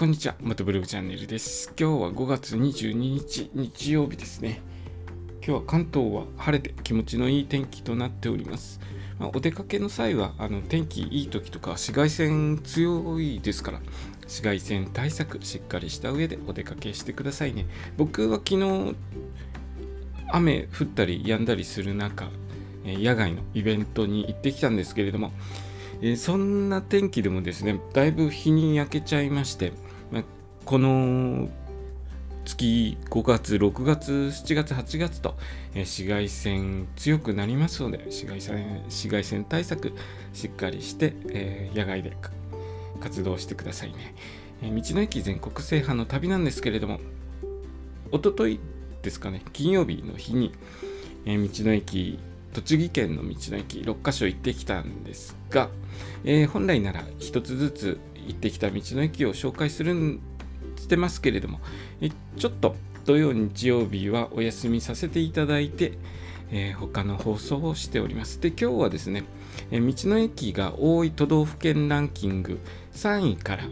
[0.00, 1.74] こんにちは、元ブログチャンネルです。
[1.78, 4.62] 今日は5月22日、日曜日ですね。
[5.46, 8.80] 今日は関東は晴れて気持ちのいい天気となっております。
[9.18, 13.80] まあ、お出かけの際はあの天気いい時とか紫外線強いですから、
[14.22, 17.66] 紫外線対策しっかりした上でお出かけしてくださいね。
[17.98, 18.96] 僕は昨日、
[20.28, 22.30] 雨降ったり止んだりする中、
[22.86, 25.30] 野外のイベントに行ってきたんですけれども、
[26.00, 29.74] え、そんな天気でもですね、だいぶ日に焼けちゃいまして、
[30.10, 30.24] まあ、
[30.64, 31.48] この
[32.44, 35.36] 月5月、6月、7月、8月と、
[35.74, 39.92] えー、紫外線強くなりますので紫外線、紫外線対策
[40.32, 42.16] しっかりして、えー、野外で
[43.00, 44.14] 活動してくださいね、
[44.62, 47.00] えー、道の駅全国制覇の旅なんですけれども、
[48.10, 48.58] おととい
[49.02, 50.52] ですかね、金曜日の日に、
[51.24, 52.18] え道の駅
[52.52, 55.68] 栃木県の道の駅6カ所行ってきたんですが、
[56.24, 60.20] えー、本来なら1つずつ行ってきた道の駅を紹介するん
[60.76, 61.60] してますけれども、
[62.00, 65.92] えちょっと土曜日曜日はお休みさせていただいて、
[66.50, 68.40] えー、他の放送をしております。
[68.40, 69.24] で、今日はですね、
[69.70, 72.58] え、道の駅が多い都道府県ランキング
[72.92, 73.64] 3位から、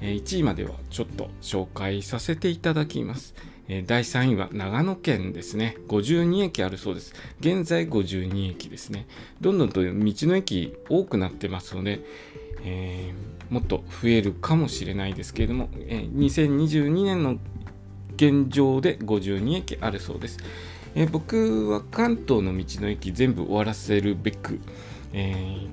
[0.00, 3.34] 1位まではちょっと紹介させていただきます。
[3.72, 5.76] え第3位は長野県ですね。
[5.86, 7.14] 52駅あるそうです。
[7.38, 9.06] 現在52駅ですね。
[9.40, 12.00] どんどんと道の駅多くなってますので、
[12.64, 17.38] えー、もっと増えるかもしれないですけれども、えー、2022年の
[18.16, 20.38] 現状で52駅あるそうです。
[20.96, 24.58] えー、僕は関東の道の駅全部終わらせるべく、
[25.12, 25.68] えー、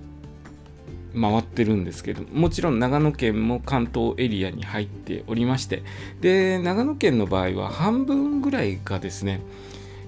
[1.19, 5.83] 回ってるんですけどもちろん長野県も関東エリアに入っておりまして
[6.21, 9.41] で長野県の場合は半分ぐらいがですね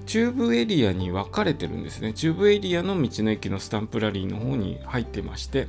[0.05, 2.13] 中部エリアに分かれてるんですね。
[2.13, 5.67] 中部エリアの道の駅のスタンプラリーの方に入ってまして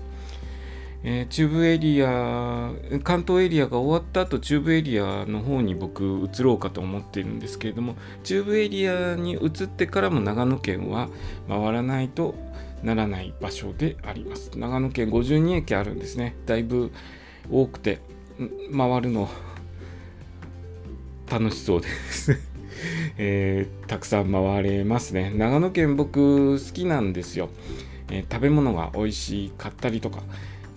[1.02, 11.08] えー、中部エリア関東エリアが終わった後中部エリアの方に僕移ろうかと思ってるんですけれども中部エリアに移ってからも長野県は
[11.48, 12.34] 回らないと
[12.82, 14.50] ならない場所であります。
[14.56, 16.36] 長野県52駅あるんですね。
[16.46, 16.92] だいぶ
[17.50, 18.00] 多くて
[18.76, 19.28] 回るの
[21.30, 22.40] 楽しそうです
[23.18, 25.30] えー、たくさん回れますね。
[25.36, 27.50] 長野県僕好きなんですよ。
[28.10, 30.22] えー、食べ物が美味しかったりとか、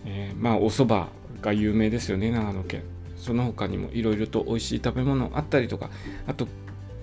[0.06, 1.10] えー、まあお蕎麦
[1.42, 2.84] が有名ですよね、長野県。
[3.16, 5.90] その他にもいろいろと美味しい食べ物あったりとか、
[6.28, 6.48] あと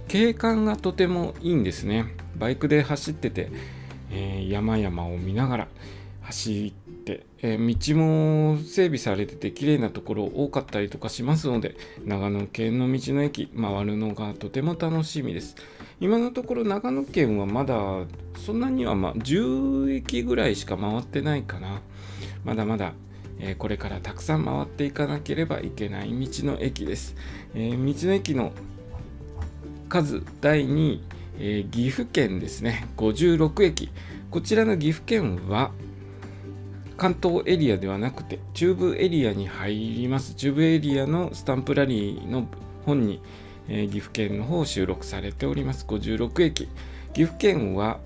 [0.06, 2.04] 景観がとてもいいんですね。
[2.36, 3.50] バイクで走ってて、
[4.10, 5.68] えー、山々を見ながら
[6.22, 15.56] 走って、えー、道も整備されてて綺麗なところ多かったりとかしますので長野県の道の駅回るのがとても楽しみです
[16.00, 17.76] 今のところ長野県はまだ
[18.38, 21.82] そんなには、まあ、10駅ぐらいしか回ってないかな
[22.44, 22.92] まだまだ
[23.40, 27.16] えこれからたくさん回っていかなければいけない道の駅です。
[27.54, 28.52] えー、道の駅の
[29.88, 31.02] 数第2位
[31.40, 33.90] えー、岐阜県ですね、56駅。
[34.30, 35.72] こちらの岐阜県は、
[36.98, 40.34] 関東エリアではなくて、中部エリアに入ります。
[40.34, 42.46] 中部エリアのスタンプラリーの
[42.84, 43.22] 本に、
[43.68, 45.86] えー、岐阜県の方収録されております。
[45.88, 46.68] 56駅。
[47.14, 48.00] 岐阜県は、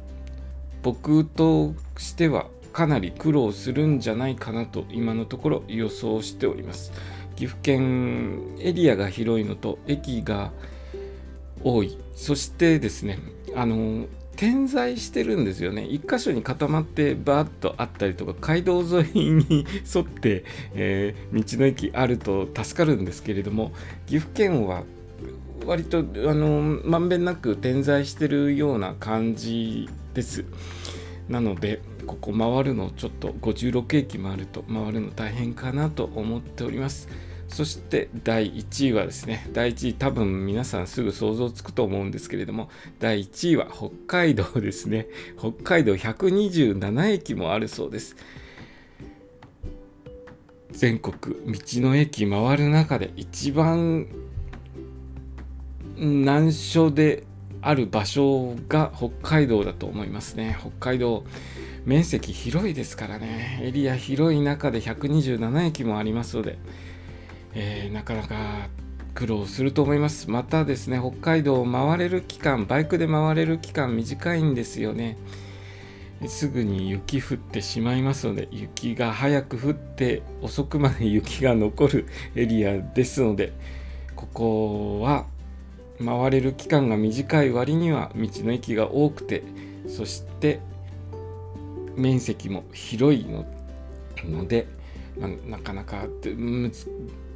[0.84, 6.92] 僕としてはかなり苦労するんじゃないかなと今のところ予想しております。
[7.34, 10.52] 岐阜県エリアが広いのと駅が
[11.64, 13.18] 多いそしてですね
[13.54, 15.84] あの点在してるんですよね。
[15.84, 19.64] 一箇所に固まってバーッとあったりとか街道沿いに
[19.94, 23.72] 沿って、えー、道の駅あると助かるんですけれども
[24.06, 24.82] 岐阜県は
[25.64, 26.02] 割とあ
[26.34, 30.44] のまんべんなく点在してるような感じです。
[31.28, 37.08] なのでここ回るのちょっと56駅回ると回るの大変かなと思っております。
[37.48, 42.68] そして第1位はですね、第1位多分皆さんすぐ想像つくと思うんですけれども、
[42.98, 45.06] 第1位は北海道ですね。
[45.38, 48.16] 北海道127駅もあるそうです。
[50.70, 54.08] 全国道の駅回る中で一番
[55.96, 57.22] 難所で
[57.62, 60.56] ある場所が北海道だと思いますね。
[60.60, 61.24] 北海道
[61.84, 63.60] 面積広いですからね。
[63.62, 66.58] エリア広い中で127駅もありますので、
[67.54, 68.68] えー、なかなか
[69.14, 70.28] 苦労すると思います。
[70.30, 75.16] またですね、北海道を回れる期間、バイクで回れる期間短いんですよね。
[76.26, 83.52] すぐに雪降ってしまいますので、雪が早く降って遅くまで雪が残る エリアですので、
[84.16, 85.26] ここは
[86.04, 89.42] 回れる期間が短い割には道の駅が多くて、
[89.86, 90.60] そして
[91.96, 93.26] 面積も広い
[94.24, 94.66] ので、
[95.18, 96.06] まあ、なかなか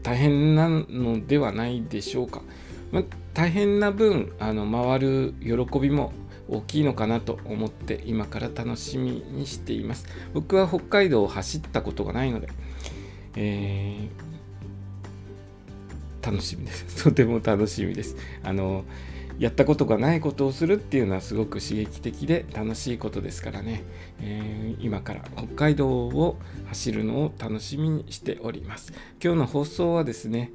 [0.02, 2.42] 大変なのではないでしょうか。
[2.90, 3.02] まあ、
[3.34, 6.12] 大変な分あの回る喜びも
[6.48, 10.06] 大きいのかなと思って今から楽しみにしています。
[10.32, 12.48] 僕は北海道を走ったことがないので、
[13.36, 17.04] えー、楽しみです。
[17.04, 18.16] とても楽しみです。
[18.42, 18.84] あの
[19.38, 23.84] やったことがないことをするっていうのはすごく刺激的で楽しいことですからね、
[24.20, 28.92] えー、今から北海道を走るのを楽しみにしております。
[29.22, 30.50] 今日の放送はですね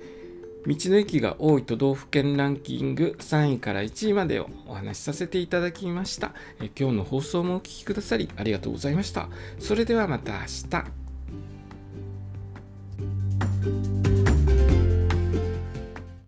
[0.66, 6.34] 道の駅が多い都道府県ランキング3位から1位までをお話しさせていただきました。
[6.62, 9.30] え今日の放送もお聴きくださりありがとうございました。
[9.60, 10.40] それではまた明
[10.70, 11.03] 日。